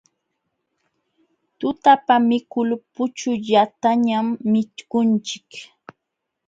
Tutapa 1.59 2.15
mikul 2.29 2.69
puchullatañam 2.93 4.27
mikunchik. 4.51 5.49